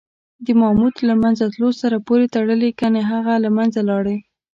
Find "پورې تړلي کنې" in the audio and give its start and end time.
2.07-3.01